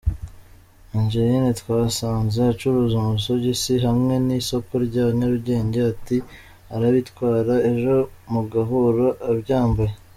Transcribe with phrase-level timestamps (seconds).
[0.97, 6.17] Angelina twasanze acuruza amasogisi hamwe n’Isoko rya Nyarugenge ati
[6.75, 7.95] “Arabitwara ejo
[8.31, 9.93] mugahura abyambaye.